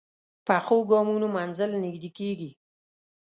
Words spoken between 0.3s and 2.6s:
پخو ګامونو منزل نږدې کېږي